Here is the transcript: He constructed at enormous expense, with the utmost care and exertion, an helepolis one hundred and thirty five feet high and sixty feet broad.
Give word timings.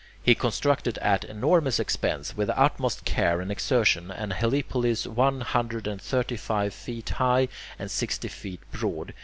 He 0.23 0.33
constructed 0.33 0.97
at 0.97 1.23
enormous 1.25 1.79
expense, 1.79 2.35
with 2.35 2.47
the 2.47 2.59
utmost 2.59 3.05
care 3.05 3.39
and 3.39 3.51
exertion, 3.51 4.09
an 4.09 4.31
helepolis 4.31 5.05
one 5.05 5.41
hundred 5.41 5.85
and 5.85 6.01
thirty 6.01 6.37
five 6.37 6.73
feet 6.73 7.09
high 7.09 7.49
and 7.77 7.91
sixty 7.91 8.27
feet 8.27 8.61
broad. 8.71 9.13